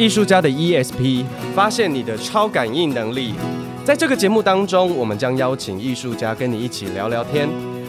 [0.00, 3.34] 艺术家的 ESP，发现你的超感应能力。
[3.84, 7.46] 在这个节目当中，我们将邀请艺术家跟你一起聊聊天，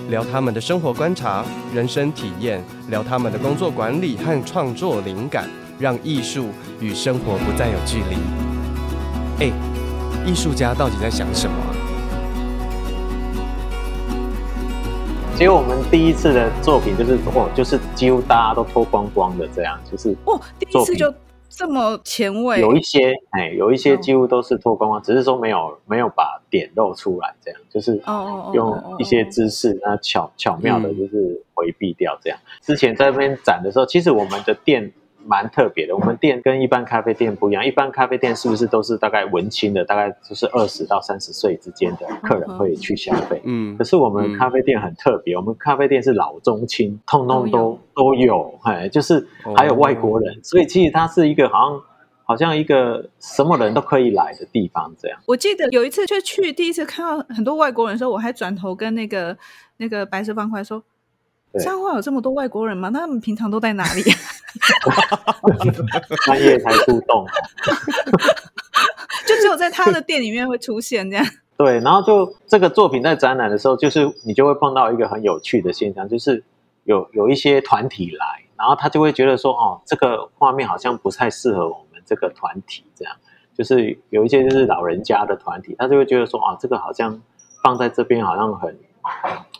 [0.09, 5.49] 聊他们的生活观察、人生体验，聊他们的工作管理和创作灵感，
[5.79, 6.49] 让艺术
[6.81, 8.17] 与生活不再有距离。
[9.45, 9.51] 哎，
[10.25, 11.71] 艺术家到底在想什么啊？
[15.37, 21.13] 其实我们第一次的作品就是哦，就是几乎大家都脱光光的这样，就是哦，第一次就
[21.51, 22.59] 这么前卫。
[22.59, 28.01] 有一些哎，有一些几乎都是脱光光，只是说没有没有把点露出来，这样就是
[28.53, 32.39] 用一些姿势，那巧巧妙的，就是回避掉这样。
[32.61, 34.91] 之前在那边展的时候，其实我们的店。
[35.25, 37.65] 蛮特别的，我们店跟一般咖啡店不一样。
[37.65, 43.41] 一般咖啡店是不是都是大概文青的，大概就是二十到三十岁之间的客人会去消费？
[43.45, 51.81] 嗯，可是我们咖啡店很特别，我们咖啡店是老中青，通通都都有，哎，就是还有外国人，所以其实它是一个好像
[52.23, 55.19] 好像一个什么人都可以来的地方这样。
[55.27, 59.37] 我记得有一次就去第一次看到很多外国人的时候，我还转头跟那个
[59.77, 60.83] 那个白色方块说。
[61.59, 62.87] 彰化有这么多外国人吗？
[62.93, 64.01] 那他们平常都在哪里？
[66.27, 67.25] 半夜才出动，
[69.25, 71.25] 就只有在他的店里面会出现这样。
[71.57, 76.43] 对，然后就这个作品在展览的时候，就是你就会碰到一个很有趣的现象，就是
[76.83, 83.15] 有有一些团体来，然后他就会觉得说，哦，这个画面好像不太适合我们这个团体，这样，
[83.55, 87.21] 就是有一些就是老人家的团体，他就会觉得说，啊，这个好像
[87.63, 88.77] 放在这边好像很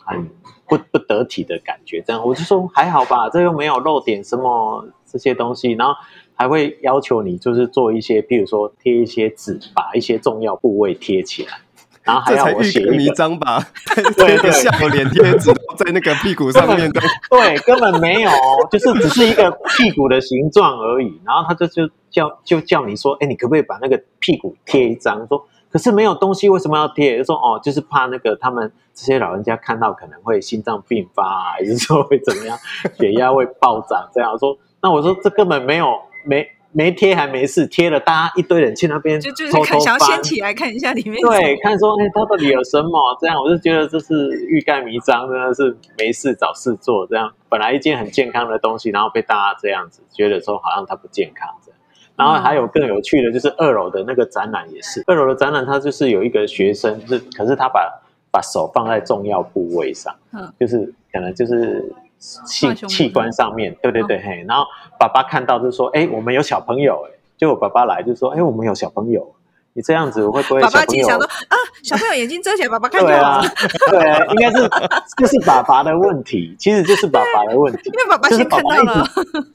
[0.04, 0.30] 很。
[0.68, 5.94] 不不得体的感觉，这样我就说还好吧，这又没有漏点什么这些东西，然后
[6.34, 11.58] 还会要求你就是做一些，譬如说贴一些纸，把一些重要部位贴起来，
[12.02, 13.62] 然后还要我写一个迷章吧，
[14.16, 18.30] 对对，笑脸贴纸在那个屁股上面的，对，根本没有，
[18.70, 25.26] 就是只是一个屁股的形状而已，然后他就就叫就叫你说，哎，你可不可以把那个屁股贴一张？
[25.26, 25.46] 说。
[25.72, 27.16] 可是没有东西，为什么要贴？
[27.16, 32.58] 就说哦，就是怕那个他们这些老人家看到可能会心脏病发啊，还是说会怎么样，
[32.98, 34.38] 血压会暴涨这样。
[34.38, 35.86] 说那我说这根本没有，
[36.26, 43.36] 没没贴还没事，贴了大家一堆人去那边就就是看想要掀起来看一下里面，对，看说哎，他到底有什么这样？
[43.42, 47.32] 我就觉得这是欲盖弥彰，真的是没事找事做这样。
[47.48, 51.71] 本来一件很健康的东西，然后被大家这样子觉得说好像它不健康这样。
[52.16, 55.02] 然后还有更有趣的，就是二楼的那个展览也是。
[55.06, 64.44] 二楼的展览，它就是有一个学生，是可是他把把手放在重要部位上，嗯，就是可能就是器器官上面，对对对，嘿。
[64.46, 64.64] 然后
[64.98, 69.34] 爸爸看到就说：“哎，我们有小朋友。”哎，结果爸爸来就说：“哎，我们有小朋友。”
[69.74, 70.60] 你这样子我会不会？
[70.60, 73.06] 爸爸经常说啊，小朋友眼睛遮起来，爸爸看到。
[73.06, 73.42] 对啊，
[73.90, 74.68] 对啊，应该是
[75.16, 79.06] 就是爸爸的问题，其实就是爸爸的问题，因为爸爸先看到了，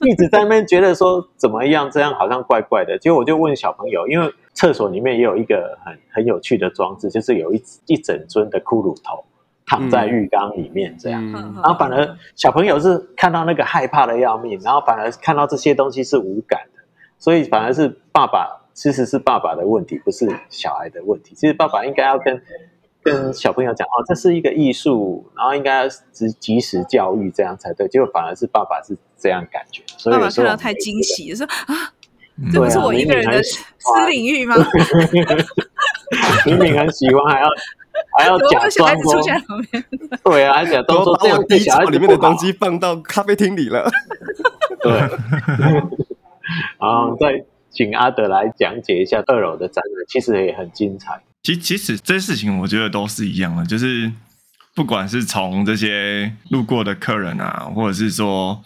[0.01, 2.97] 一直在那边觉得说怎么样，这样好像怪怪的。
[2.97, 9.23] 结果我就问小朋友，因为厕所里面也有一个很很有趣的装置，就是有一一整尊的骷髅头
[9.67, 16.81] 躺在浴缸里面这样，嗯、然后反而小朋友是看到那个害怕的要命，然后反而看到这些东西是无感的，
[17.19, 18.56] 所以反而是爸爸。
[18.77, 21.33] 其实是爸爸的问题，不是小孩的问题。
[21.33, 22.39] 其实爸爸应该要跟
[23.01, 27.87] 跟小朋友讲哦，这是一个艺术，然后应该要及及时教育，这样才对。
[27.87, 31.91] 结果反而是爸爸是这样感觉，所以爸爸看到太惊喜，说啊，
[32.53, 33.59] 这不是我一个人的私
[34.11, 34.55] 领域吗？
[36.45, 37.49] 明明很喜欢，还要
[38.19, 39.83] 还要假装出现旁边，
[40.23, 43.89] 对啊，还假装说这样，小孩里面的东西放到咖啡厅里了，
[44.83, 44.91] 对，
[46.77, 47.43] 然后再。
[47.77, 51.21] 请阿德来讲解一下二楼的展览，其实也很精彩。
[51.43, 54.11] 其其实这些事情，我觉得都是一样的，就是
[54.73, 58.63] 不管是从这些路过的客人啊，或者是说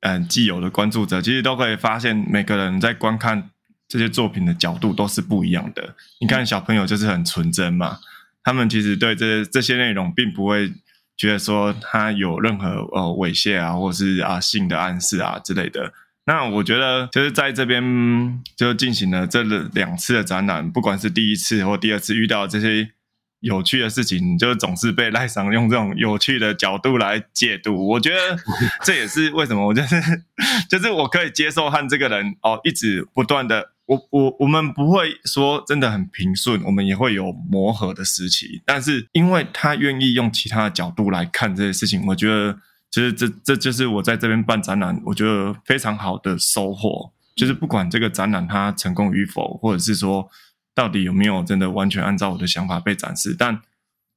[0.00, 3.50] 嗯既有的关注者，其实都可以发现，每个人在观看
[3.86, 5.94] 这些作品的角度都是不一样的。
[6.20, 7.98] 你看小朋友就是很纯真嘛，
[8.42, 10.72] 他们其实对这这些内容并不会
[11.16, 15.92] 觉得说他有任何呃猥亵啊，或是啊性的暗示啊之类的。
[16.28, 22.90] 那我觉得就是在这边就进行了这两次的展览，不管是第一次或第二次遇到这些
[23.38, 27.90] 有趣的事情，就总是被赖桑用这种有趣的角度来解读。
[27.90, 28.36] 我觉得
[28.82, 29.96] 这也是为什么，我就是
[30.68, 42.58] 就是我可以接受和这个人哦一直不断的，我我我们不会说真的很平顺，我们也会有磨合的时期，但是因为他愿意用其他的角度来看这些事情，我觉得。
[42.90, 47.12] 其实这这就是我在这边办展览，我觉得非常好的收获。
[47.34, 50.26] 就是不管这个展览它成功与否，或者是说
[50.74, 53.60] 到底有没有真的完全按照我的想法被展示，但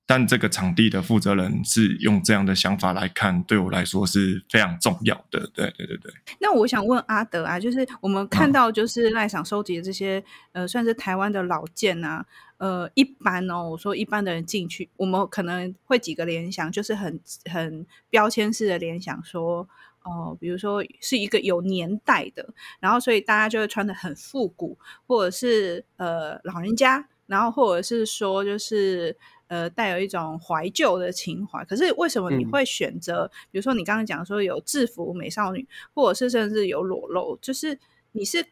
[0.06, 5.39] 但这个场地的负责人是用这样的想法来看，对我来说是非常重要的。
[5.54, 6.12] 对对对对。
[6.39, 10.18] 那我想问阿德啊，就是我们看到就是赖赏收集的这些、
[10.54, 12.25] 嗯、呃，算是台湾的老件啊，
[12.59, 17.19] 呃，一般哦，我说一般的人进去，我们可能会几个联想，就是很
[17.51, 19.67] 很标签式的联想说，
[20.03, 22.47] 说哦，比如说是一个有年代的，
[22.79, 24.77] 然后所以大家就会穿的很复古，
[25.07, 29.17] 或者是呃老人家，然后或者是说就是。
[29.50, 31.65] 呃，带有一种怀旧的情怀。
[31.65, 33.23] 可是为什么你会选择？
[33.23, 37.79] 嗯、比如说你刚刚讲说有制服美少女，或者是甚至有裸露，就是
[38.12, 38.45] 你是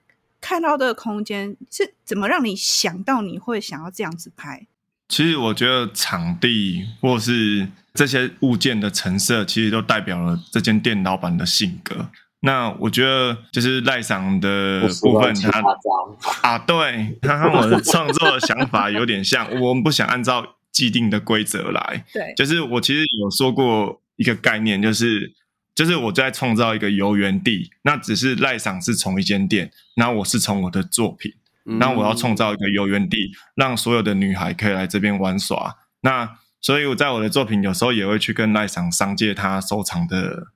[0.47, 4.65] 看到这个空间是怎么让你想到你会想要这样子拍？
[5.09, 12.09] 其实我觉得场地或是这些物件的成色，其实都代表了这间店老板的性格。
[12.39, 20.53] 那我觉得就是赖赏的部分他，他 啊，对他和我的创作的想法有点像，我们不想按照。
[20.69, 25.33] 既定的规则来，对，就是我其实有说过一个概念，就是
[25.77, 31.31] 就是我在创造一个游园地，那只是赖赏是从一间店，那我是从我的作品，
[31.65, 35.75] 那我要创造一个游园地，让所有的女孩可以来这边玩耍。
[36.01, 40.47] 那所以我在我的作品有时候也会去跟赖赏商借他收藏的，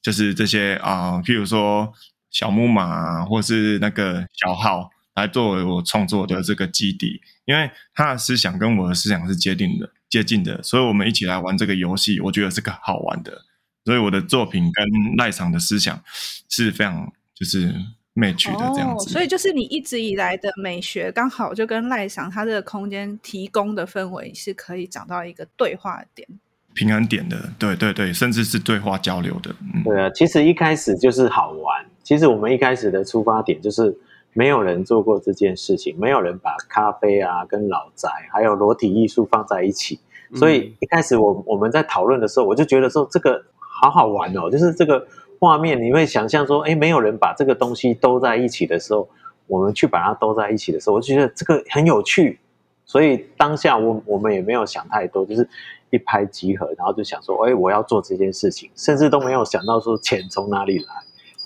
[0.00, 1.92] 就是这些啊、呃，譬如说
[2.30, 4.90] 小木马或是那个小号。
[5.16, 13.42] 来作为我创作的这个基底，因为他的思想跟我的思想是接近的、接近的，所以我们一起来玩这个游戏，我觉得是个好玩的。
[13.84, 16.00] 所以我的作品跟赖赏的思想
[16.48, 17.74] 是非常就是
[18.14, 19.08] match 的这样子。
[19.08, 26.28] 哦，所以就是你一直以来的美学，刚好就跟赖赏他这个空间提供的氛围是可以找到一个对话点、
[26.74, 27.52] 平衡点的。
[27.58, 29.54] 对对对，甚至是对话交流的。
[29.74, 31.86] 嗯，对啊，其实一开始就是好玩。
[32.02, 33.96] 其实我们一开始的出发点就是。
[34.32, 39.98] 没有人做过这件事情，没有人把咖啡啊、跟老宅还有裸体艺术放在一起，
[40.36, 43.44] 所以一开始我我们在讨论的时候，我就觉得说这个
[43.80, 45.06] 好好玩哦，就是这个
[45.38, 49.08] 画面你会想象说，哎，没有人把这个东西兜在一起的时候，
[49.46, 52.38] 我们去把它兜在一起的时候，我就觉得这个很有趣，
[52.84, 55.48] 所以当下我我们也没有想太多，就是
[55.88, 60.86] 一拍即合，然后就想说，哎，我要做这件事情，甚至都没有想到说钱从哪里来。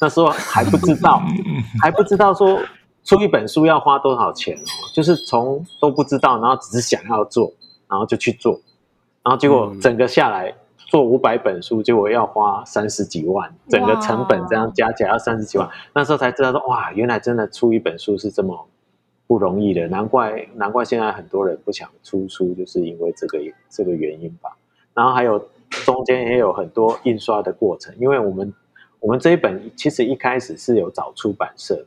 [0.00, 1.22] 那时候还不知道，
[1.80, 2.60] 还不知道说
[3.04, 7.52] 出一本书要花多少钱哦，就是从都不知道，然后只是想要做，
[7.88, 8.60] 然后就去做，
[9.22, 10.52] 然后结果整个下来
[10.86, 15.68] 做五百本书，结果要花三十几万，整个成本这样加起来要三十几万。
[15.94, 18.68] 那时候才知道说哇，原来真的出一本书是这么
[19.26, 23.38] 不容易的，难怪难怪现在很多人不想出书，就是因为这个
[23.68, 24.56] 这个原因吧。
[24.92, 25.38] 然后还有
[25.70, 28.52] 中间也有很多印刷的过程，因为我们。
[29.00, 31.86] 我们这一本其实一开始是有找出版社的，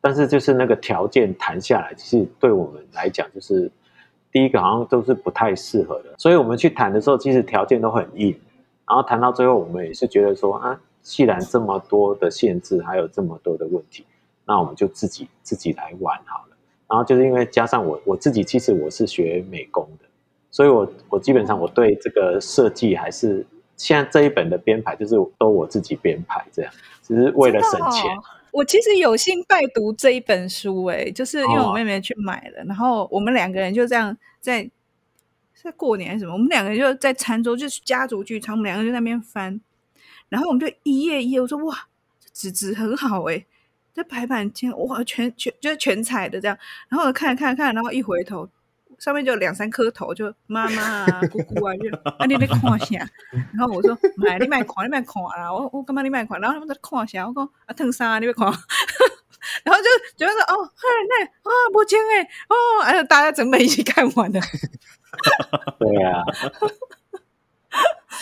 [0.00, 3.70] 但是就是那个条件谈下来，其实对我们来讲，就是
[4.32, 6.14] 第一个好像都是不太适合的。
[6.18, 8.28] 所以我们去谈的时候，其实条件都很硬。
[8.86, 14.04] 然后谈到最后，我们也是觉得说啊，既然这么多的限制，还有这么多的问题，
[14.44, 16.56] 那我们就自己自己来玩好了。
[16.88, 20.06] 然后就是因为加上我我自己，其实我是学美工的，
[20.50, 23.46] 所以我我基本上我对这个设计还是。
[23.76, 26.70] 现在这一本的编排就是都我自己编排，这样
[27.02, 28.14] 只是为了省钱。
[28.50, 34.68] 哦、我其实有幸拜读这一本书，哎，就是因为我妹妹去买了，哦、然后我们两个人就这样在
[35.54, 39.60] 在过年还是什么，我们两个人就在餐桌，就是家族聚餐，我们两个人就在那边翻，
[40.28, 41.86] 然后我们就一页一页，我说哇，
[42.20, 43.44] 这纸质很好哎，
[43.94, 46.58] 这排版间哇，全全就是全彩的这样，
[46.88, 48.48] 然后我看看看，然后一回头。
[49.00, 52.86] 上面就两三颗头，就妈妈啊、 姑姑啊，就啊你在看啥？
[53.56, 55.50] 然后我说买你买看，你买看啦！
[55.50, 56.38] 我我干嘛你买看？
[56.38, 57.26] 然后他们在看啥？
[57.26, 58.46] 我讲啊，烫衫啊，你别看。
[59.64, 59.88] 然后就
[60.18, 64.40] 觉得说哦，嗨那啊，不轻哎哦，哎，大家整本一起看完了。
[65.78, 66.24] 对呀、啊，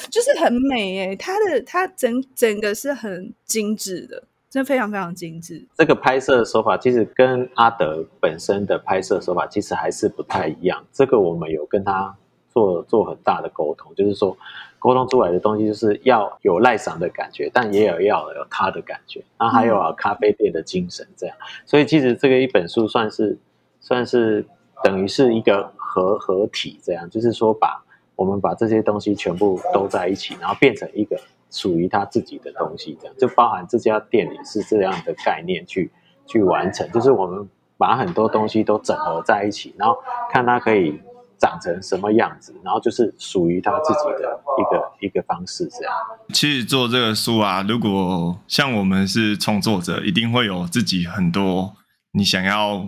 [0.08, 4.27] 就是很美哎，它的它整整个是很精致的。
[4.50, 5.66] 真的非常非常精致。
[5.76, 10.82] 这个拍摄手法其实跟阿德本身的拍摄手法其实还是不太一样。
[10.92, 12.16] 这个我们有跟他
[12.48, 14.36] 做做很大的沟通，就是说
[14.78, 21.36] 沟通出来的东西就是要有赖赏的感觉，但也有要有他的感觉，然后还有啊咖啡店的精神这样。
[21.66, 23.38] 所以其实这个一本书算是
[23.80, 24.46] 算是
[24.82, 27.84] 等于是一个合合体这样，就是说把
[28.16, 31.20] 我们把这些东西全部都在一起，然后变成一个。
[31.50, 35.90] 属于他自己的东西，这样就包含这家店里是这样的概念去
[36.26, 39.96] 去完成，就是我们把很多东西都整合在一起，然后
[40.30, 41.00] 看它可以
[41.38, 45.94] 长成什么样子，然后就是属于他自己的一个一个方式，这样。
[46.34, 51.74] 其实做这个书啊，如果像我们是创作者，一定会有自己很多
[52.12, 52.84] 你想要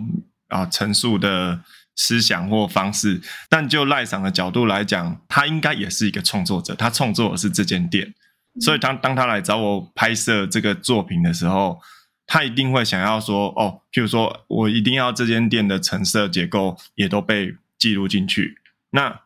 [0.49, 1.61] 啊陈述的
[1.95, 3.21] 思想或方式。
[3.49, 8.13] 但就赖赏的角度来讲，他应该也是一个创作者，他创作的是这间店，
[8.59, 11.79] 所以当当他来找我拍摄这个作品的时候，
[12.27, 18.57] 他一定会想要说，哦，譬如说我一定要这间店的陈设结构也都被记录进去。
[18.91, 19.21] 那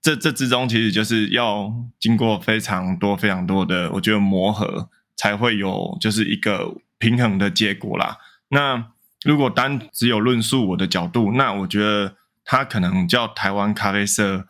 [0.00, 8.16] 这这之中其实就是要经过非常多非常多的，我觉得磨合，才会有就是一个平衡的结果啦。
[8.48, 8.92] 那
[9.24, 14.46] 如果单只有论述我的角度，那我觉得他可能叫台湾咖啡色，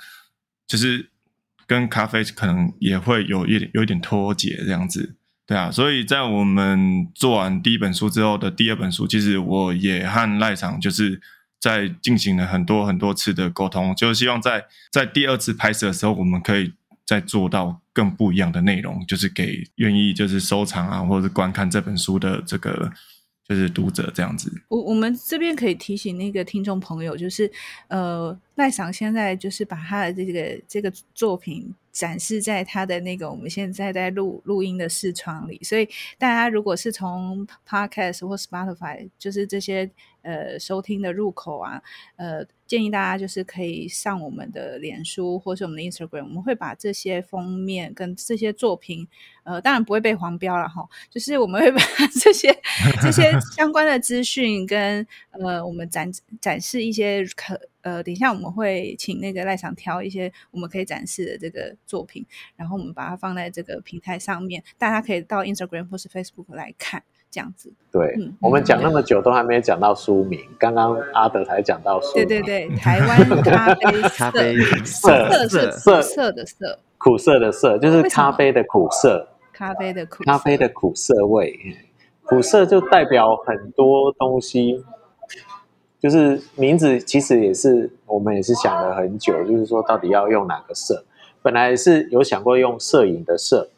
[0.67, 1.10] 就是
[1.71, 5.15] 跟咖啡可能也会有一点有一点脱节这样子，
[5.47, 5.71] 对啊。
[5.71, 11.21] 所以在我们做完第一本书之后的第二本书，其实我也和赖赏就是。
[11.63, 16.73] 在进行了很多很多次的沟通，就是希望在在第二次拍摄的时候，我们可以
[17.05, 22.91] 再做到更不一样的内容，就是给愿意就是收藏啊，或者是观看这本书的这个
[23.51, 24.51] 就是读者这样子。
[24.69, 27.51] 我我们这边可以提醒那个听众朋友，就是
[27.89, 31.75] 呃，赖赏现在就是把他的这个这个作品。
[31.93, 35.85] 展示在他的那个我们现在在录录音的视窗里，所以
[36.19, 39.91] 大家如果是从 Podcast 或 Spotify，就是这些
[40.23, 41.83] 呃收听的入口啊，
[42.17, 49.07] 呃，建议大家就是可以上我们的脸书或是我们的 Instagram，我们会把这些封面跟这些作品，
[49.45, 51.81] 呃，当然不会被黄标了哈，就是我们会把
[52.23, 52.57] 这些
[53.03, 56.11] 这些 相关的资讯跟呃我们展
[56.41, 57.61] 展示一些可。
[57.83, 67.73] 呃，等一下我们会请那个赖赏挑一些我们可以展示的这个作品，然后我们把它放在这个平台上面，大家可以到 Instagram 或是 Facebook 来看，这样子。
[67.93, 72.27] 对，嗯、我们讲那么久都还没有讲到书名，嗯、刚刚阿德才讲到书名。
[72.27, 81.59] 对对对，台湾 咖啡 咖啡色色色色的色，苦涩的涩，就是咖啡的苦涩，咖啡的苦，咖啡的苦涩味，
[82.25, 84.85] 苦涩就代表很多东西。
[86.01, 91.05] 就是名字其实也是我们也是想了很久，就是说到底要用哪个色。
[91.43, 93.69] 本来是有想过用摄影的摄，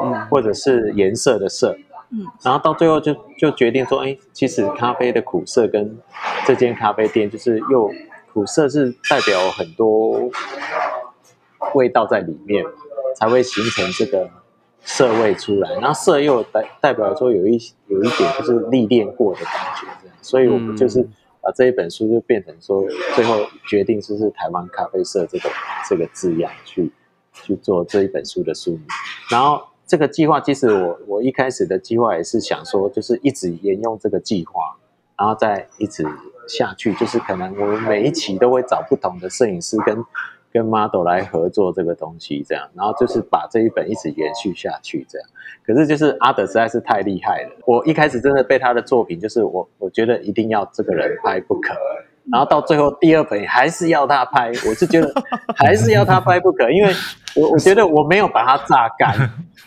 [0.00, 1.76] 嗯，或者是颜色的色，
[2.10, 5.98] 嗯，然后到最后就就决定说，哎，其实咖啡的苦涩跟
[6.46, 7.90] 这间咖啡店就是又
[8.32, 10.30] 苦涩是代表很多
[11.74, 12.64] 味道在里面，
[13.16, 14.30] 才会形成这个
[14.82, 15.72] 涩味出来。
[15.74, 21.00] 然后涩又代代表说有一有一点就是历练过的感觉，这样，所以我们就是。
[21.00, 22.82] 嗯把这一本书就变成说，
[23.14, 25.48] 最后决定就是台湾咖啡社这个
[25.88, 26.90] 这个字样去
[27.32, 28.82] 去做这一本书的书名。
[29.30, 34.76] 然后这个计划，其实我我一开始的计划也是想说，就是一直沿用这个计划，
[35.16, 36.04] 然后再一直
[36.48, 40.04] 下去，就是可能我们每一期都会找不同的摄影师跟
[40.52, 45.28] 跟 model 来合作这个东西，这样，然后就是把这一本一直延续下去，这样。
[45.64, 51.74] 可是就是阿德实在是太厉害了，我一开始真的被他的作品，就是我我觉得一定要这个人拍不可，
[52.30, 55.12] 然后到最后第二本还是要他拍，我是觉得
[55.56, 56.92] 还是要他拍不可，因为
[57.34, 59.14] 我我觉得我没有把他榨干，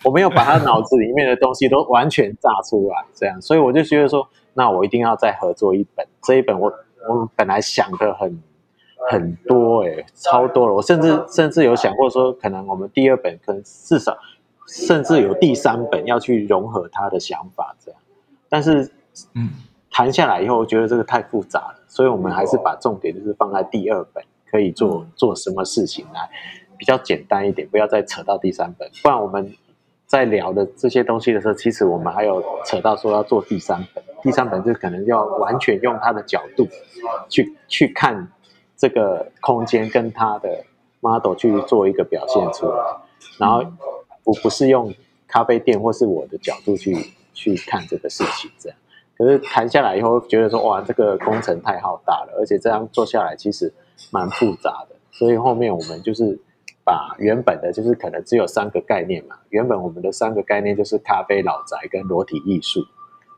[0.04, 6.72] 我没有把他脑子里面的东西都完全榨出来，这样，所以我就觉得说，那我一定要再合作一本，这一本我
[7.08, 8.42] 我本来想的很。
[9.10, 10.74] 很多哎、欸，超多了。
[10.74, 14.16] 我甚至甚至有想过说，可能我们第二本，可能至少
[14.68, 18.00] 甚至有第三本要去融合他的想法这样。
[18.50, 18.92] 但是，
[19.34, 19.51] 嗯，
[19.89, 26.29] 谈下来以后，我觉得这个太复杂了，所以我们还是把重点就是放在第二本可以做做什么事情来
[26.77, 28.89] 比较简单一点，不要再扯到第三本。
[29.03, 29.53] 不然我们
[30.08, 36.65] 在聊的这些东西的时候，其实我们还有扯到说要做第三本，第三本就可能要完全用他的角度
[37.27, 38.31] 去去看。
[38.81, 40.63] 这个空间跟他的
[41.01, 42.81] model 去做一个表现出来，
[43.38, 43.62] 然后
[44.24, 44.93] 我不是用
[45.27, 46.96] 咖啡店或是我的角度去
[47.34, 48.77] 去看这个事情，这样。
[49.19, 53.71] 可是谈下来以后，觉得说哇，这个工程太浩大了，而且这样做下来其实
[54.09, 54.95] 蛮复杂的。
[55.11, 56.39] 所以后面我们就是
[56.83, 59.35] 把原本的，就是可能只有三个概念嘛。
[59.49, 62.79] 原本我们的三个概念就是咖啡、老宅跟裸体艺术，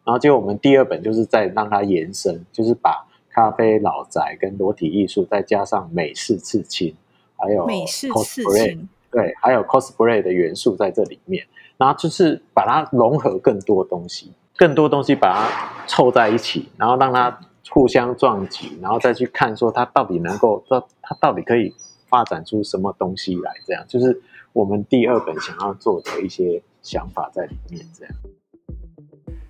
[0.05, 3.07] 然后结果我们第二本就是在让它延伸，就是把。
[3.33, 6.93] 咖啡、老宅跟裸体艺术，再加上美式刺青，
[7.38, 11.47] 还有美式刺青，对，还有 cosplay 的元素在这里面，
[11.77, 17.36] 然后就是把它融合更多东西，更多东西把它凑在一起，然后让它
[17.72, 21.74] 互相撞击，然后再去看说它到底能够，它它到底可以
[22.08, 24.22] 发展出什么东西来，这样就是
[24.53, 28.13] 我们第二本想要做的一些想法在里面，这样。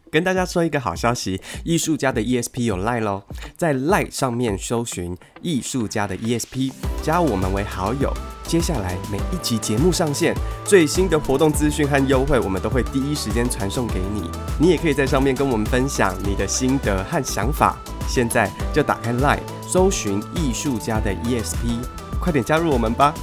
[0.10, 3.26] 跟大家说一个好消息，艺术家的 ESP 有 Line 咯，
[3.58, 6.72] 在 Line 上面搜寻艺术家的 ESP，
[7.04, 8.14] 加我们为好友。
[8.52, 14.30] 接下来每一集节目上线，最新的活动资讯和优惠，我们都会第一时间传送给你。
[14.60, 17.78] 你也可以在上面跟我们分享你的心得和想法。
[18.10, 21.80] 现在就打开 LINE 搜寻艺术家的 ESP，
[22.20, 23.14] 快点加入我们吧！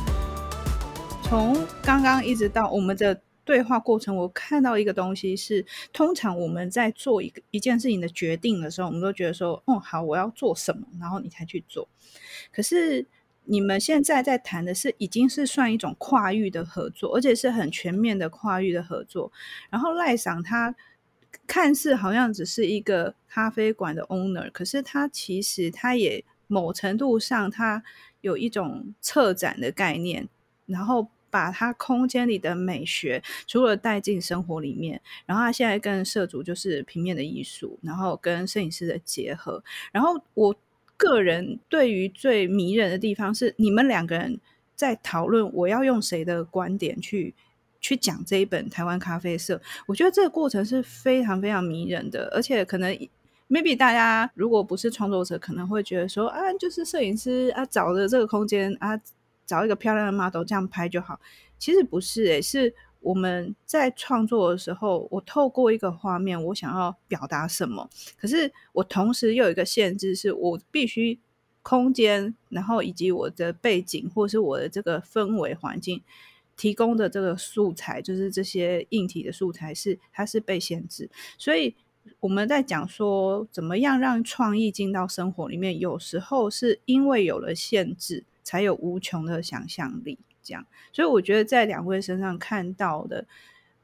[1.25, 11.87] 从刚刚一直到我们的对话过程，我看到一个东西是：通常我们在做一个一件事情的决定的时候，我们都觉得说，哦，好，我要做什么，然后你才去做。
[12.51, 13.07] 可是
[13.49, 19.33] 你们现在在谈的是，已经是算一种跨域的合作，而且是很全面的跨域的合作。
[19.71, 20.75] 然后赖桑他
[21.47, 27.83] 看似好像只是一个咖啡馆的 owner，可是他其实他也某程度上他
[28.21, 30.29] 有一种策展的概念，
[30.67, 31.09] 然后。
[31.31, 39.63] 把他空间里的美学，除了带进生活里面，然后他现在跟涉足就是平面的艺术，然后跟摄影师的结合。
[39.93, 40.57] 然后我
[40.99, 44.39] 个人对于最迷人的地方是，你们两个人
[44.77, 47.35] 在讨论我要用谁的观点去
[47.81, 49.59] 去讲这一本台湾咖啡色。
[49.87, 52.93] 我觉得这个过程是非常非常迷人的，而且可能
[53.49, 59.01] maybe 大家如果不是创作者，可能会觉得说啊，就是摄影师啊找的这个空间啊。
[59.49, 61.19] 找一个漂亮的 model 这样拍就好，
[61.59, 71.19] 其实不是诶、是我们在创作的时候，我透过一个画面，我想要表达什么，可是我同时又有一个限制，是我必须
[71.63, 76.03] 空间，然后以及我的背景或是我的这个氛围环境
[76.57, 81.75] 提供的这个素材，就是这些硬体的素材是它是被限制，所以
[82.21, 88.25] 我们在讲说怎么样让创意进到生活里面，有时候是因为有了限制。
[88.49, 93.27] 才有无穷的想象力，这样，所以我觉得在两位身上看到的，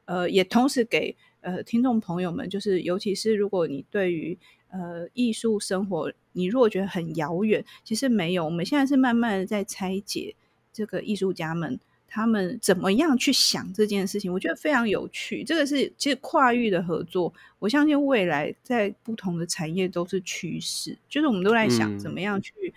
[0.05, 4.35] 呃，也同时给呃听众朋友们，就是尤其是如果你对于
[4.71, 10.35] 呃艺术生活，你如果觉得很遥远，其实没有，我们现在是慢慢的在拆解
[10.73, 15.43] 这个艺术家们他们怎么样去想这件事情，我觉得非常有趣。
[15.43, 22.51] 这个是其实跨域的合作，我相信未来在不同的产业都是趋势，就是我们都在想怎么样去。
[22.67, 22.73] 嗯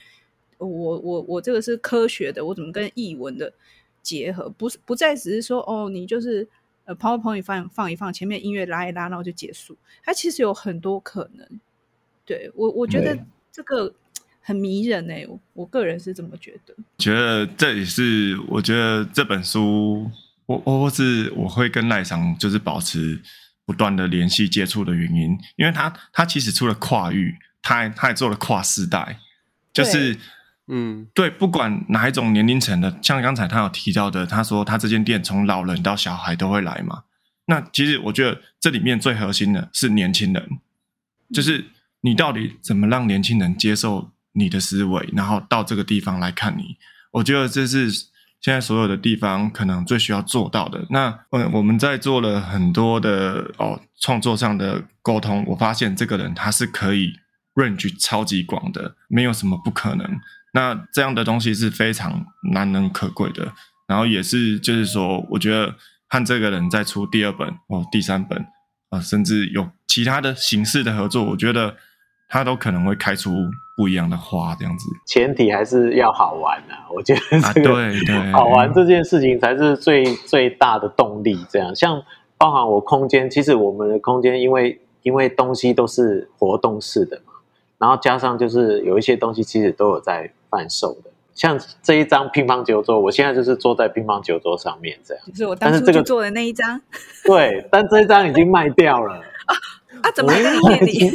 [0.58, 3.52] 我我我这个是科学的，我怎么跟译文的
[4.08, 4.48] 结合？
[4.48, 6.48] 不是不再只是说哦，你就是
[6.86, 9.76] 呃，PowerPoint 放放一放，前面音乐拉一拉，然后就结束。
[10.02, 11.46] 它其实有很多可能。
[12.24, 13.18] 对我，我觉得
[13.52, 13.92] 这个
[14.40, 16.74] 很迷人哎、欸，我我个人是这么觉得。
[16.96, 20.10] 觉得这也是我觉得这本书，
[20.46, 23.20] 我我是我会跟赖翔就是保持
[23.66, 29.18] 不断的联系接触的原因，因为他他其实除了跨域，他还他还做了跨世代，
[29.72, 30.16] 就是。
[30.68, 37.04] 嗯，对，不管哪一种年龄层的，像刚才他有提到的，他说他这间店从老人到小孩都会来嘛。
[37.46, 40.58] 那其实我觉得这里面最核心的是年轻人，
[41.32, 41.64] 就是
[42.02, 46.76] 你到底怎么让年轻人接受你的思维，然后到这个地方来看你。
[47.12, 50.86] 我觉得这是现在所有的地方可能最需要做到的。
[50.90, 57.14] 那嗯，我们在做了很多的哦创作上的沟通，我发现这个人他是可以
[57.54, 60.20] range 超级广的，没有什么不可能。
[60.54, 63.52] 那这样的东西是非常难能可贵的，
[63.86, 65.74] 然后也是就是说，我觉得
[66.08, 68.38] 和这个人再出第二本哦、第三本
[68.90, 71.76] 啊、呃，甚至有其他的形式的合作，我觉得
[72.28, 73.30] 他都可能会开出
[73.76, 74.84] 不一样的花，这样子。
[75.06, 81.38] 前提还是要好玩啊，我觉得这个、啊、对对， 好玩这件事情才是最最大的动力。
[81.50, 82.02] 这样，像
[82.36, 87.27] 包含我空间，其实我们的空间因为因为东西都是活动式的嘛，
[87.78, 90.30] 然后加上就是有一些东西其实都有在。
[90.50, 95.22] 贩售的，像这一张乒乓球桌，我现在就是坐在乒乓球桌上面这样。
[95.26, 96.80] 就是我当初做的那一张。
[97.22, 99.16] 对，但这一张已经卖掉了。
[99.44, 99.54] 啊，
[100.00, 101.10] 啊怎么在店里？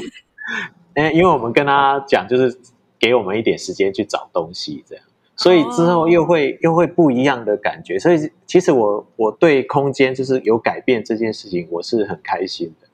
[0.93, 2.55] 哎，因为我们跟他讲，就是
[2.99, 5.03] 给我们一点时间去找东西，这样，
[5.35, 7.97] 所以之后又会、哦、又会不一样的感觉。
[7.97, 12.87] 所以其实我我对空间就是有改变这件事情，我是很开心的。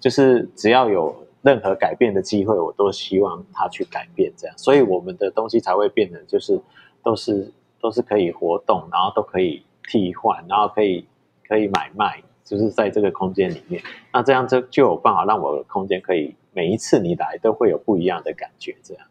[0.00, 1.23] 就是只要有。
[1.44, 6.58] 任何改变的机会，我都希望他去改变，这样，所以我们的东西才会变得就是
[7.02, 7.52] 都是
[7.82, 11.06] 都是可以活动，然后都可以替换，然后可以
[11.46, 19.06] 可以买卖，就是在这个空间里面，那这样就就有办法让我的空间可以每一次你来都会有不一样的感觉，这样，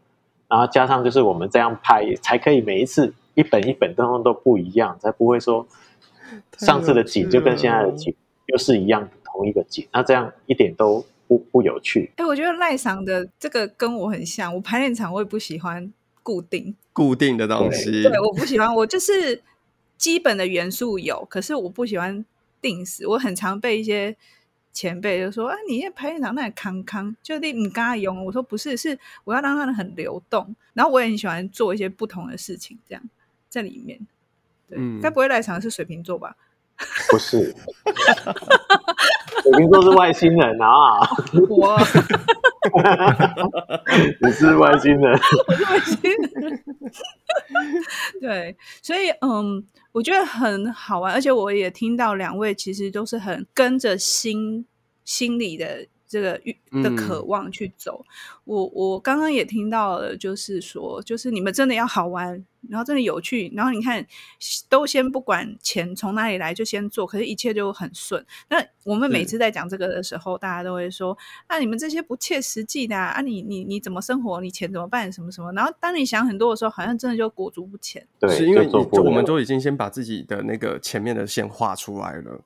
[0.48, 5.68] 然后加上就是我们这样拍才可以每一次一本一本都都不一样，才不会说
[6.58, 8.16] 上次的景就跟现在的景
[8.48, 11.06] 又是一样同一个景，那这样一点都。
[11.28, 12.12] 不不有趣。
[12.18, 14.54] 哎、欸，我觉得赖桑的这个跟我很像。
[14.54, 18.04] 我排练场我也不喜欢固定固定的东西。
[18.04, 18.74] 对，我不喜欢。
[18.74, 19.42] 我就是
[19.98, 22.26] 基本的元素有，可是我不喜欢
[22.62, 23.08] 定死。
[23.08, 24.16] 我很常被一些
[24.72, 33.04] 前辈就说：“啊，你那排练场那康康，就你唔敢用。”我说：“不是，是我要让它很流动。”然后我也很喜欢做一些不同的事情，这样
[33.50, 34.00] 在里面。
[34.68, 36.36] 对，该、嗯、不会赖场是水瓶座吧？
[37.12, 37.54] 不是。
[39.44, 41.00] 水瓶座是外星人啊！
[41.50, 41.78] 我
[44.22, 45.12] 你是外星人，
[45.48, 46.00] 我是外星
[46.40, 46.64] 人。
[48.22, 54.66] 对，所以嗯，我觉得很好玩，而且我也听到两位其实都是很跟着心
[55.04, 55.88] 心里的。
[56.14, 58.14] 这个欲的渴望去走，嗯、
[58.46, 64.06] 我我刚刚也听到了，就是说，就是你们真的要好玩，然后真的有趣，然后你看，
[64.70, 68.24] 都先不管钱从哪里来，就先做，可是一切就很顺。
[68.48, 74.40] 那我们每次在讲这个的时候，大家都会说：“啊，你们这些不切实际的啊，啊你你你怎么生活？
[74.40, 75.12] 你钱怎么办？
[75.12, 78.08] 什么什么？”然后当你想很多的时候，好像真的就裹足不前。
[78.20, 82.40] 对，是因为就我们都已经先把自己的那个前面的线画出来了，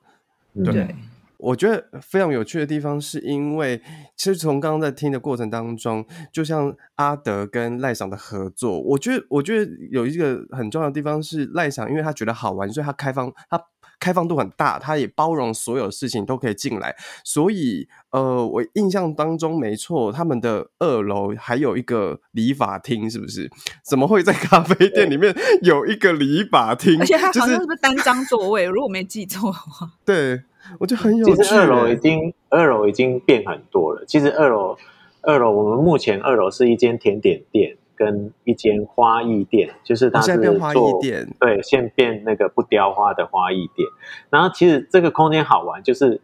[0.64, 0.94] 对。
[1.38, 3.80] 我觉得非常有趣的地方，是因为
[4.16, 13.58] 其实从刚刚在听的过程当中，就像阿德跟赖赏的合作，我觉得我觉得有一个很重要的地方是赖赏，因为他觉得好玩，所以他开放，他
[13.98, 16.94] 开放度很大，它也包容所有事情都可以进来。
[17.24, 23.50] 所以呃，我印象当中没错，他们的二楼还有一个理发厅，是不是？
[23.84, 26.98] 怎么会在咖啡店里面有一个理发厅？
[27.00, 28.64] 而且它好像是不是单张座位？
[28.64, 30.42] 如果没记错的话， 对。
[30.78, 31.34] 我觉得很有趣。
[31.36, 34.04] 其实二楼已经二楼已经变很多了。
[34.06, 34.76] 其实二楼
[35.22, 40.36] 二楼我们目前二楼是一间甜点店跟一间花艺店，就是它是
[40.72, 41.00] 做
[41.40, 43.88] 对，现变那个不雕花的花艺店。
[44.30, 46.20] 然后其实这个空间好玩，就是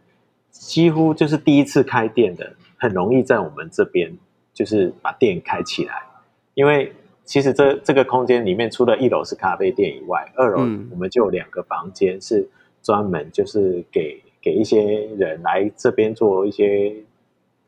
[0.49, 4.17] 几乎就是第一次开店的，很容易在我们这边
[4.53, 6.01] 就是把店开起来。
[6.53, 6.93] 因为
[7.25, 10.61] 其实这这个空间里面，除了一楼是咖啡店以外，二楼
[10.91, 12.47] 我们就有两个房间是
[12.81, 14.21] 专门就是给。
[14.45, 14.83] 给一些
[15.17, 16.93] 人来这边做一些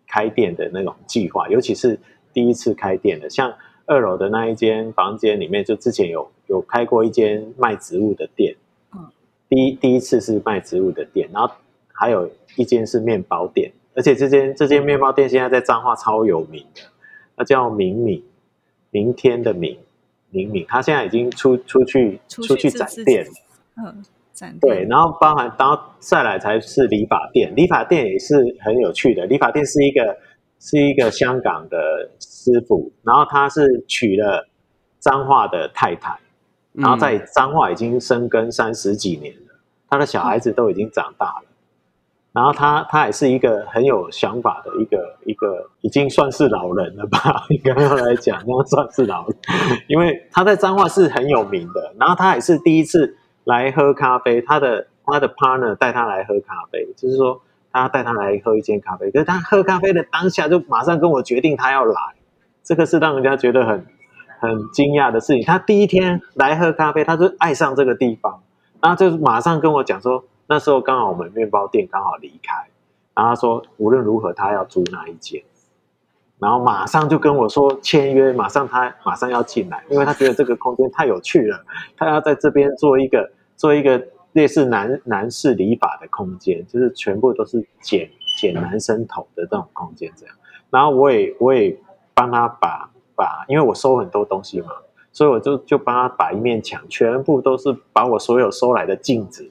[0.08, 2.00] 开店的那种计划，尤其是
[2.32, 3.52] 第一次开店的，像
[3.88, 8.56] 二楼的那一间房间里面，就之前有有开过一间卖植物的店，
[8.94, 9.10] 嗯，
[9.50, 11.52] 第一第一次是卖植物的店，然后
[11.92, 16.82] 还有一间是面包店，而且这间这间面包店现在在彰化超有名的，
[17.36, 18.24] 那叫明敏，
[18.92, 19.78] 明天的明，
[20.30, 23.26] 明敏，他现在已经出出去出去展店，
[23.78, 24.04] 嗯。
[24.62, 27.52] 对，然后包含，然后再来才是理发店。
[27.56, 29.26] 理发店也是很有趣的。
[29.26, 30.16] 理发店是一个
[30.60, 32.08] 是一个香港的
[32.54, 34.48] 师傅，然后他是娶了
[35.00, 36.18] 彰化的太太，
[36.74, 41.44] 然后在彰化已经生根三十几年了，他的小孩子都已经长大了。
[42.32, 47.46] 然后他他也是一个很有想法的一个一个，已经算是老人了吧？
[47.50, 49.38] 应该要来讲，那算是老人，
[49.88, 51.94] 因为他在彰化是很有名的。
[52.00, 53.18] 然后他也是第一次。
[53.48, 61.96] 来喝咖啡，他的他的 partner 带他来喝咖啡，就是说他带他来喝一间咖啡，可是他喝咖啡的当下就马上跟我决定他要来，
[62.68, 63.86] 这个是让人家觉得很
[64.40, 65.44] 很惊讶的事情。
[65.44, 68.42] 他第一天来喝咖啡，他就爱上这个地方，
[68.82, 72.68] 然后就马上跟我讲说，那时候刚好我们面包店刚好离开，
[73.16, 75.42] 然后他说无论如何他要租那一间，
[76.40, 81.64] 然后马上就跟我说签约，马上他马上要进来，因为他觉得这个空间太有趣了，
[81.96, 83.32] 他要在这边做一个。
[83.58, 84.00] 做一个
[84.34, 90.36] 类似男男士理发的空间，就是全部都是剪剪男生头的这种空间，这样。
[90.70, 91.76] 然后我也我也
[92.18, 94.72] 帮他把把，因为我收很多东西嘛，
[95.14, 99.48] 所以我就就帮他把一面墙全部都是把我所有收来的镜子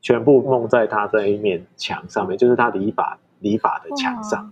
[0.00, 4.50] 全部弄在他这一面墙上面，就是他理发理发的墙上。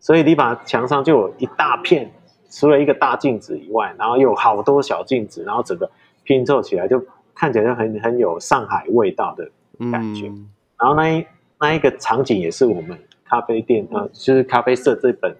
[0.00, 2.10] 所以理发墙上就有一大片，
[2.50, 5.90] 除了一个大镜子以外，然后有好多小镜子，然后整个
[6.24, 7.04] 拼凑起来就。
[7.34, 9.50] 看起来就很很有上海味道的
[9.90, 11.26] 感觉，嗯、然后那一
[11.58, 15.34] 那一个场景也是我们咖啡店呃，就是咖啡社这本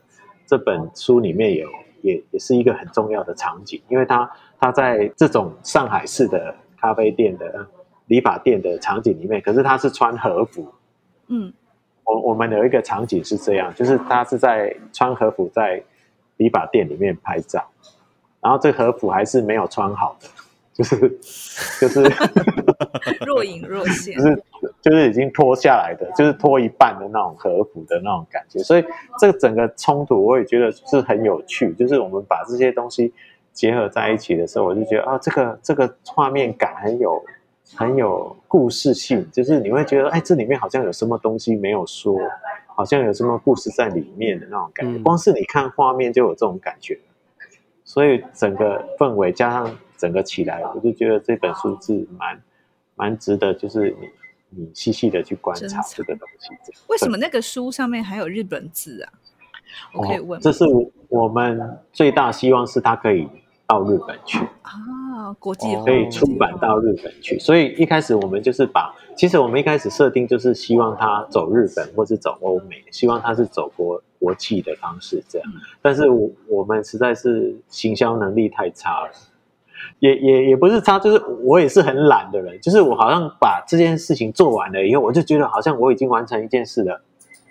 [0.46, 1.68] 这本书里面有
[2.02, 7.66] 也也是一个很重要的场景，因为他他在这种上海市的咖啡店的
[8.06, 10.66] 理发店的场景里面，可是他是穿和服，
[11.28, 11.52] 嗯，
[12.04, 15.82] 我我们有一个场景是这样，就是他是在穿和服在
[16.36, 17.64] 理发店里面拍照，
[18.40, 20.28] 然后这和服还是没有穿好的。
[20.74, 21.18] 就是
[21.80, 22.02] 就是
[23.26, 24.42] 若隐若现，就是
[24.80, 28.84] 就是已经脱下来的，就是脱一半的那种和服的那种感觉，所以
[29.18, 31.74] 这个整个冲突我也觉得是很有趣。
[31.74, 33.12] 就是我们把这些东西
[33.52, 37.22] 结合在一起的时候，我就觉得啊，这个这个画面感很有
[37.76, 42.16] 很有故事性，就是你会觉得哎，这里面好像有什么东西没有说，
[42.74, 44.98] 好像有什么故事在里面的那种感觉。
[45.02, 46.98] 光是你看画面就有这种感觉，
[47.84, 49.70] 所以整个氛围加上。
[50.02, 52.42] 整个起来，我就觉得这本书是蛮
[52.96, 54.08] 蛮值得，就是你
[54.48, 56.48] 你细细的去观察这个东西。
[56.88, 59.12] 为什么那个书上面还有日本字啊？
[59.94, 60.40] 哦、我可以问。
[60.40, 63.28] 这是我我们最大希望是它可以
[63.64, 64.72] 到日本去啊。
[65.28, 67.38] 哦，国际化可以出版到日本去。
[67.38, 75.48] 所以一开始我们就是把，其实我们一开始设定就是希望它走日本或是走欧美，希望它是走国国际的方式这样。
[75.80, 79.12] 但是我我们实在是行销能力太差了，
[79.98, 87.02] 也也也不是差，就是我也是很懒的人，就是我好像把这件事情做完了以后，我就觉得好像我已经完成一件事了，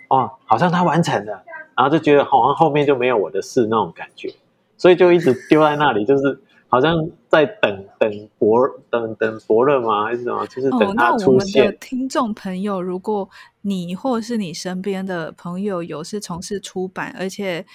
[0.08, 1.42] 哦，好像他完成了，
[1.76, 4.32] 然后就觉得好像后面就没有我的事那种感觉，
[4.76, 6.40] 所以就一直丢在那里，就是。
[6.72, 10.06] 好像在等等伯等等伯乐吗？
[10.06, 10.46] 还是什么？
[10.46, 11.60] 就是等他出现。
[11.60, 13.28] 哦、我们的听众朋友，如果
[13.60, 17.66] 你或是你身边的朋友有是从事出版，而且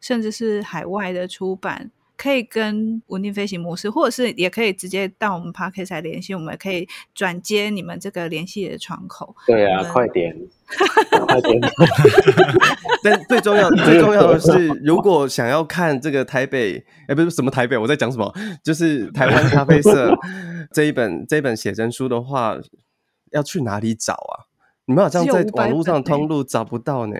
[0.00, 1.90] 甚至是海外的出版。
[2.16, 9.34] 可以跟稳定飞行模式，或者是也可以直接到我们 parkas 来联系，我们也可以转接你们这个联系的窗口。
[9.46, 10.34] 对啊，快点，
[11.28, 11.60] 快点！
[13.04, 18.32] 但最重要、最重要的是，如果想要看这个台北，哎，不是什么台北，我在讲什么？
[18.64, 20.12] 就是台湾咖啡色
[20.72, 22.56] 这一本这一本写真书的话，
[23.32, 24.48] 要去哪里找啊？
[24.86, 27.16] 你们好像在网络上通路找不到呢。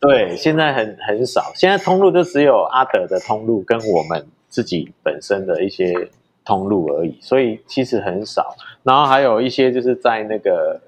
[0.00, 4.26] 对，现在很很少，现在通路就只有阿德的通路跟我们。
[4.48, 6.08] 自己本身的一些
[6.44, 8.56] 通路而已，所以其实很少。
[8.82, 10.80] 然后还有一些就是在那个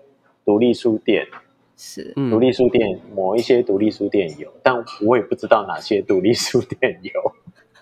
[0.45, 1.27] 独立书店，
[1.77, 7.33] 是独立书店，某一些独立书店有，但我也不知道哪些独立书店有。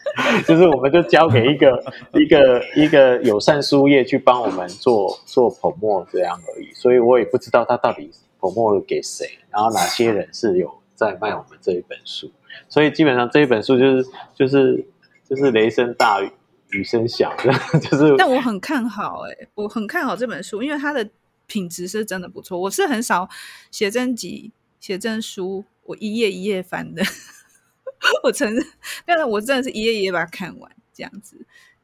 [0.49, 1.85] 就是我们就交给一个
[2.19, 8.11] 一个一个友善书业去帮我们做做 promo 这样而已，所以我也不知道他到底
[8.41, 12.29] promo 给谁，然后哪些人是有在卖我们这一本书。
[12.69, 14.85] 所以基本上这一本书就是就是。
[15.29, 16.31] 就是雷声大雨
[16.71, 17.35] 雨声小，
[17.83, 18.15] 就是。
[18.17, 21.09] 但我很看好哎、欸，我很看好这本书，因为它的
[21.47, 22.59] 品质是真的不错。
[22.59, 23.29] 我是很少
[23.71, 27.03] 写真集、写真书，我一页一页翻的。
[28.23, 28.65] 我承认，
[29.05, 31.37] 但是我真的是一页一页把它看完这样子。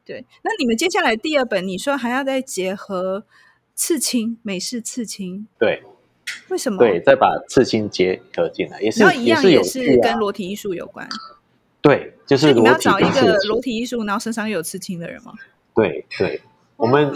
[0.05, 3.25] 对，那你们接下来第二本，你说还要再结合
[3.73, 5.45] 刺青、美式刺青？
[5.59, 5.83] 对，
[6.47, 6.77] 为什么？
[6.77, 11.09] 对，再把刺青结合进来，也是，然后一样也是，也是跟裸体艺术有关。
[11.81, 15.33] 对，就是你们要找一个裸体艺术，然后身上又有刺青的人吗？
[15.75, 16.41] 对对，
[16.75, 17.13] 我们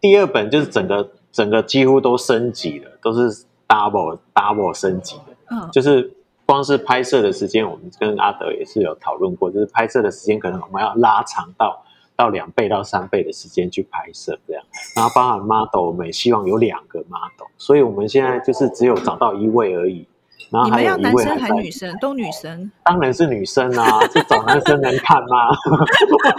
[0.00, 5.36] 第二本就是整个整个几乎都升级了，都是 double double 升级的。
[5.50, 6.10] 嗯，就是
[6.46, 11.84] 光是拍摄的时间，我们跟阿德也是有讨论过，就是拍摄的时间可能我们要拉长到
[12.16, 14.64] 到两倍到三倍的时间去拍摄这样。
[14.96, 20.06] 然后包含 model，我们也希望有两个 model，所以我们现在就是只有找到一位而已。
[20.50, 21.96] 然后还有一位还，你们要男生还女生？
[22.00, 22.70] 都女生？
[22.84, 24.00] 当然是女生啊！
[24.10, 25.50] 这找男生能看吗？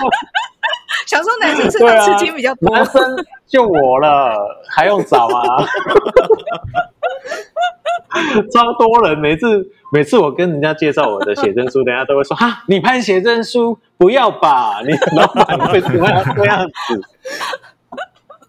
[1.05, 3.01] 想说男生身上刺青比较多，啊，男生
[3.47, 4.35] 就我了，
[4.69, 5.65] 还用找啊？
[8.51, 13.77] 超多人，每次每次我跟人家介绍我的写真书，人家都会说：哈，你拍写真书？
[13.97, 17.01] 不要吧，你老板为什么要这样子？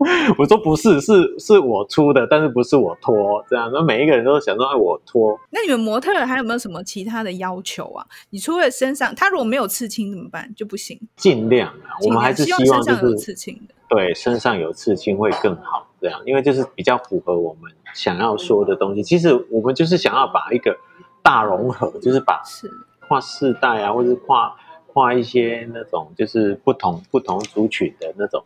[0.38, 3.70] 我说不是，是是我出的，但是不是我脱这样。
[3.70, 5.38] 那每一个人都想说，哎，我脱。
[5.50, 8.06] 那你们模特还有没有什么其他的要求啊？
[8.30, 10.50] 你除了身上，他如果没有刺青怎么办？
[10.56, 10.98] 就不行。
[11.16, 13.74] 尽量啊，我们还是希望，就是，希望身上有刺青的。
[13.90, 19.02] 对，身上有刺青会更好，这样，因为就是比较符合我们想要说的东西。
[19.02, 20.74] 其实我们就是想要把一个
[21.22, 22.70] 大融合，就是把是
[23.06, 28.42] 跨世代啊，或者是跨跨一些那种就是不同不同族群的那种。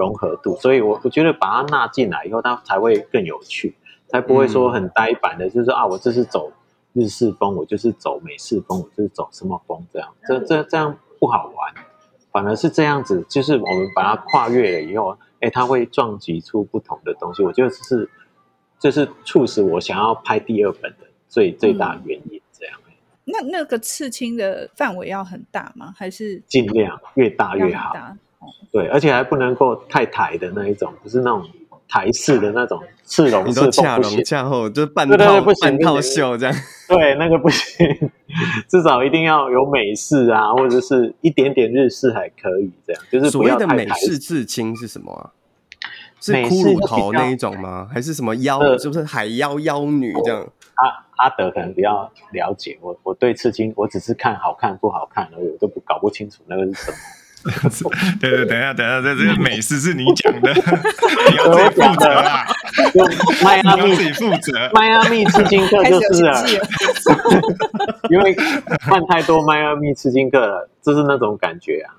[0.00, 3.74] 融合度，所以我我觉得把它纳进来以后，它才会更有趣，
[4.08, 6.50] 才不会说很呆板的，就是啊，我这是走
[6.94, 11.84] 日式风，我就是走美式风，我就是走什么风这样，这这这样不好玩，
[12.32, 17.42] 反而是这样子，就是我们把它跨越了以后，哎，它会撞击出不同的东西。
[17.42, 18.10] 我觉得这是
[18.78, 22.40] 这是促使我想要拍第二本的最最大原因。
[22.58, 22.80] 这样，
[23.24, 25.92] 那那个刺青的范围要很大吗？
[25.94, 27.94] 还是尽量越大越好？
[28.72, 31.44] 对，而且还不能够太台的那一种，不是那种
[31.88, 35.16] 台式的那种刺龙刺凤，恰龙恰后就是半套
[35.60, 36.54] 半套袖这样。
[36.88, 37.86] 对，那个不行，
[38.68, 43.02] 至少一定要有美式啊，或者是一点点日式还可以这样。
[43.10, 43.66] 就是不要太。
[43.66, 45.30] 所谓的美式刺青是什么啊？
[46.20, 47.88] 是骷髅头那一种吗？
[47.92, 48.60] 还是什么妖？
[48.78, 50.46] 是不是海妖妖女这样？
[50.76, 56.96] 阿阿德可能比较了解我，我对刺青我只是看好看不好看而已，我都不搞不清楚那个是什么。
[58.20, 60.52] 对对，等一下，等一下，这这个美式是你讲的，
[61.30, 62.44] 你要自己负责啊！
[63.42, 66.44] 迈阿密自己负责，迈阿密吃金客就是了，
[68.10, 71.96] 因为看太多迈阿密吃金客了，就是那种感觉啊，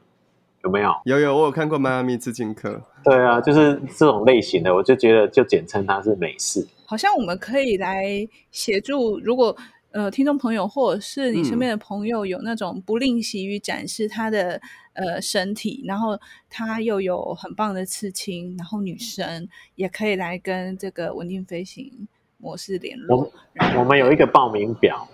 [0.64, 0.94] 有没有？
[1.06, 2.82] 有有，我有看过迈阿密吃金客。
[3.04, 6.68] 对啊，就是这种类型的，我就觉得就简称它是美式。
[6.86, 8.06] 好像我们可以来
[8.52, 9.58] 协助，如果。
[9.94, 14.62] 呃，听众朋友或者是你身边的朋友有那种不吝惜于展示他的、嗯、
[14.94, 23.18] 呃身体，然后他又有很棒的刺青，然后女生也可以来跟这个稳定飞行模式联络。
[23.20, 23.32] 我，
[23.80, 25.08] 我们有一个报名表，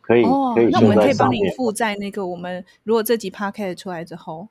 [0.00, 4.48] 可以、哦、可以，那我们可以帮你附在那个我们如果这集 podcast 出来之后，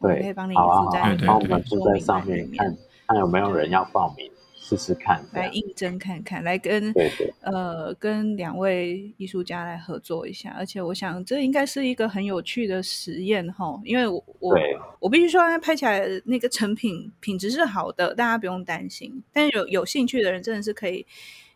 [0.00, 4.30] 对，可以帮你附在帮我们附在上面看看有没有人要报名。
[4.76, 6.94] 试试看，来应征看看，来跟
[7.40, 14.56] 呃跟两位艺术家来合作一下，而且我想这应该是一个很有趣的实验哈，因为我我
[15.00, 19.20] 我必须说，拍起来那个成品品质是好的，大家不用担心。
[19.32, 21.04] 但是有有兴趣的人真的是可以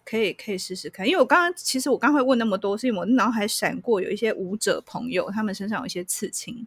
[0.05, 6.67] 可以可以试试看，因为我刚刚其实我刚会问那么多，是因为我脑海闪过有一些舞者朋友，他们身上有一些刺青。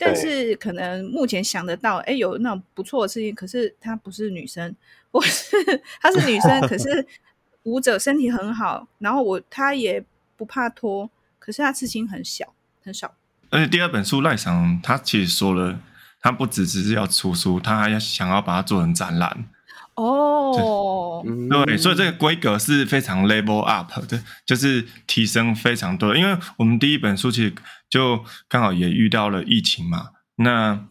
[0.00, 4.72] 但是可能目前想得到，哎，有那种不错的事情，可是她不是女生，
[5.10, 5.56] 或是
[6.00, 7.06] 她是女生，可是
[7.64, 10.04] 舞者身体很好，然后我她也
[10.36, 13.14] 不怕脱，可是她刺青很小很少。
[13.50, 15.80] 而且第二本书赖翔他其实说了，
[16.20, 19.48] 他不只只是要出书，他还要想要把它做成展览。
[19.94, 21.24] 哦，
[21.66, 26.14] 对，所以这个规格是非常 level up 的，就是提升非常多。
[26.14, 27.54] 因为我们第一本书其实
[27.88, 30.86] 就刚好也遇到了疫情嘛，那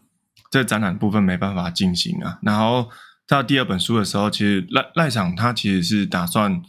[0.50, 2.38] 这展览部分没办法进行啊。
[2.42, 2.90] 然后
[3.28, 6.60] 到第二本书的时候，其实赖赖赏他其实是打算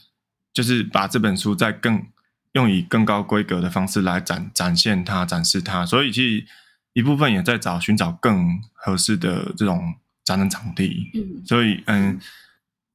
[0.53, 2.05] 就是把这本书在更
[2.51, 6.45] 用以更高规格的方式来展展现它、展示它，所以其实
[6.93, 9.95] 一部分也在找寻找更合适的这种。
[10.25, 12.19] 展览场地，嗯，所以嗯，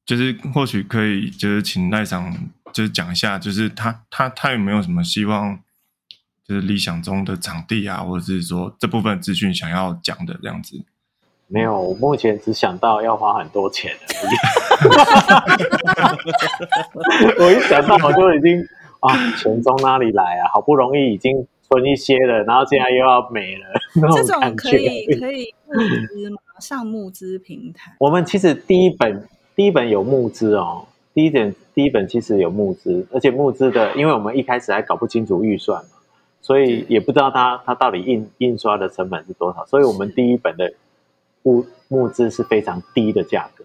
[0.05, 2.33] 就是或许可以，就是请赖赏
[2.71, 5.59] 就是讲一下，就是他他他有没有什么希望，
[6.47, 10.85] 就是理想中的场地啊，或者是说这部分资讯想要讲的这样子？
[11.47, 13.91] 没有，我目前只想到要花很多钱
[17.39, 18.59] 我一想到我就已经
[18.99, 20.49] 啊，钱从哪里来啊？
[20.51, 23.63] 好不容易已经存一些了，然后现在又要没了，
[24.15, 25.73] 这种可以可以募
[26.07, 26.37] 资吗？
[26.59, 35.89] 上募资平台，我们其实第一本第一本有募资哦，第一本第一本其实有募资，而且募资的，因为我们一开始还搞不清楚预算嘛，
[36.41, 40.73] 所以也不知道它它到底印印刷的成本是多少，所以我们第一本的
[41.45, 43.63] 募募资是非常低的价格，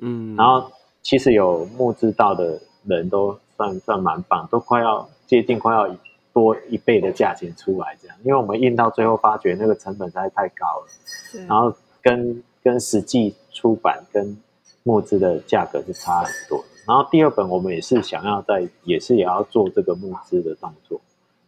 [0.00, 5.88] 嗯，然后其实有募资到的人都算算蛮棒，都快要接近快要
[6.32, 11.74] 多一倍的价钱出来这样，因为我们印到最后发觉那个成本实在太高了，然后。
[12.04, 14.36] 跟跟实际出版跟
[14.82, 16.64] 募资的价格是差很多的。
[16.86, 21.00] 然后第二本我们也是想要在，也是也要做这个募资的动作，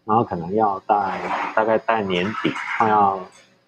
[0.06, 1.20] 然后可能要在
[1.54, 3.20] 大概在年底，快要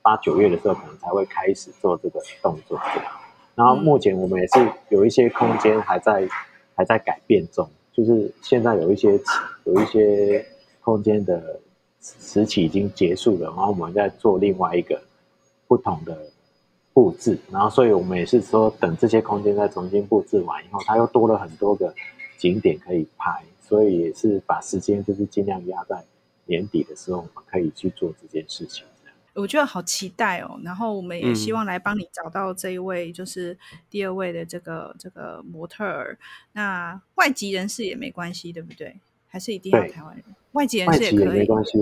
[0.09, 3.13] 八九月的时候，可能才会开始做这个动作这样。
[3.55, 6.27] 然后目前我们也是有一些空间还在
[6.75, 9.21] 还在改变中，就是现在有一些
[9.65, 10.43] 有一些
[10.81, 11.61] 空间的
[12.01, 14.99] 时期已经结束了，然后我们在做另外一个
[15.67, 16.17] 不同的。
[16.95, 21.95] 布置，然后所以我们也是说，等这些空间再重新布置完以后，它又多了很多个
[22.37, 26.03] 景点可以拍，所以也是把时间就是尽量压在
[26.47, 28.85] 年底的时候，我们可以去做这件事情。
[29.39, 33.57] 我觉得好期待哦，然后我们也希望来帮你找到这一位，就是
[33.89, 36.19] 第二位的这个这个模特儿。
[36.53, 38.97] 那外籍人士也没关系，对不对？
[39.31, 40.25] 还是一定要台湾人？
[40.53, 41.73] 外籍人士也可以，没关系。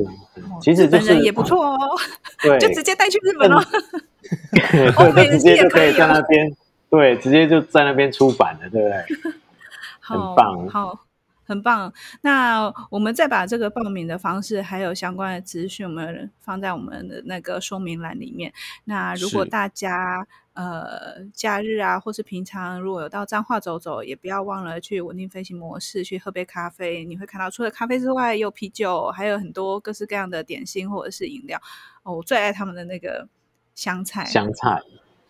[0.60, 1.78] 其实、就是、日本人也不错哦，
[2.42, 3.62] 对，就直接带去日本了。
[4.98, 6.56] 欧美人士也可以在那边，
[6.90, 9.32] 对，直接就在那边出版了，对不对？
[10.00, 11.05] 很棒，好，
[11.46, 11.92] 很棒。
[12.20, 18.52] 那我们再把这个报名的方式还有相关的资讯，我们放在我们的那个说明栏里面。
[18.84, 27.04] 那如果大家呃假日啊，或是平常如果有到彰化走走，也不要忘了去稳定飞行模式去喝杯咖啡。
[27.04, 31.58] 你会看到除了咖啡之外，有啤酒，还有很多各式各样的点心或者是饮料。
[32.02, 33.28] 哦，我最爱他们的那个。
[33.76, 34.80] 香菜，香菜，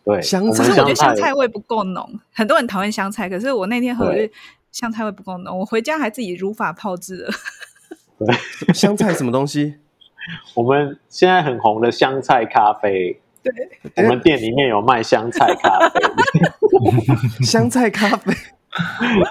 [0.04, 0.62] 对，香菜。
[0.62, 3.28] 可是我觉得香菜味不够浓，很多人讨厌香菜。
[3.28, 4.14] 可是我那天喝，
[4.78, 5.58] 香菜味不够浓。
[5.58, 7.30] 我回家还自己如法炮制了。
[8.20, 8.34] 对，
[8.74, 9.76] 香菜什么东西？
[10.54, 13.18] 我们现在很红的香菜咖啡。
[13.42, 13.54] 对，
[13.96, 16.00] 我们店里面有卖香菜咖啡。
[17.42, 18.34] 香菜咖啡。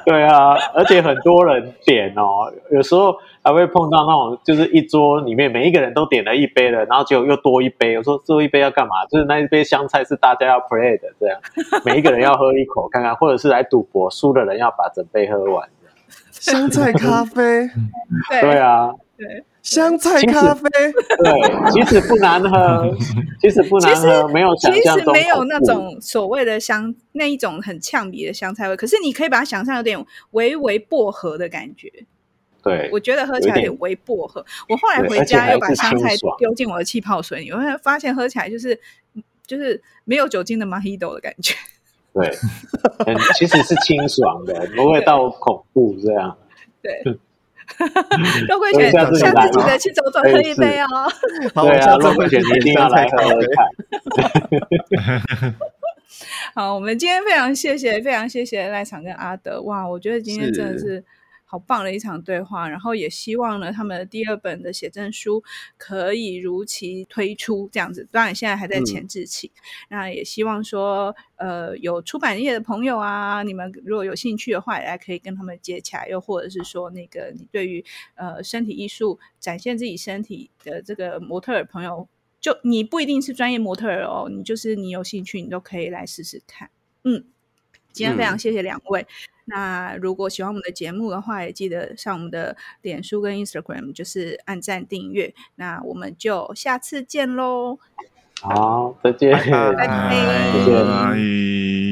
[0.08, 7.96] 对啊，而且很多人点哦，有时候还会碰到那种，就是一桌里面每一个人都点了一杯了，然后结果又多一杯。
[7.96, 9.06] 我说多一杯要干嘛？
[9.06, 11.40] 就是那一杯香菜是大家要 play 的，这样
[11.86, 15.70] 每一个人要喝一口看看，或者是来赌博，输的人要把整杯喝完。
[16.32, 17.70] 香菜咖啡，
[18.42, 19.44] 对啊，对。
[19.62, 22.88] 香菜咖啡，对，其实不难喝，
[23.42, 28.76] 其实不难喝，没有想象中，其实没有那种所谓的香，那一种很呛鼻的香菜味。
[28.76, 31.92] 可是你可以把它想象有点微微薄荷的感觉。
[32.66, 34.44] 对，我觉得喝起来有点微薄荷。
[34.68, 38.78] 我后来回家又把香菜丢进我的气泡水里，我会发现喝起来就是
[39.46, 41.54] 就是没有酒精的 Mojito 的感觉。
[42.12, 42.28] 对，
[43.06, 46.36] 嗯，其实是清爽的，不会到恐怖这样。
[46.82, 47.04] 对，
[48.48, 49.26] 肉桂犬，下次记
[49.68, 50.88] 得去走走喝一杯哦。
[51.54, 51.96] 对啊，
[52.56, 53.68] 一定要来喝喝看。
[56.56, 59.62] 好，我们今天非常谢谢，非常谢谢赖场跟阿德。
[59.64, 61.04] 哇，我觉得今天真的是
[61.46, 62.68] 好棒的一场对话。
[62.68, 65.42] 然后也希望呢，他们的第二本的写真书
[65.78, 68.06] 可以如期推出，这样子。
[68.12, 69.52] 当然现在还在前置期。
[69.56, 76.06] 嗯、那也希望说，呃，有出版业的朋友啊，你们如果有兴趣的话，也可以跟他们接洽。
[76.08, 77.86] 又或者是说，那个你对于
[78.16, 82.08] 呃身体艺术展现自己身体的这个模特儿朋友。
[82.42, 86.70] 就你不一定是专业模特儿哦，你就是你有兴趣，你都可以来试试看。
[87.04, 87.26] 嗯，
[87.92, 89.02] 今天非常谢谢两位。
[89.02, 89.08] 嗯、
[89.46, 95.34] 那如果喜欢我们的节目的话，也记得上我们的脸书跟 Instagram，就是按赞订阅。
[95.56, 97.80] 那我们就下次见喽。
[98.42, 101.85] 好，再见，拜拜，拜拜。